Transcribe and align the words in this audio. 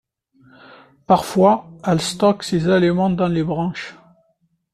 Parfois, 1.05 1.67
elle 1.85 2.01
stocke 2.01 2.41
ses 2.41 2.69
aliments 2.69 3.11
dans 3.11 3.27
les 3.27 3.43
branches. 3.43 3.95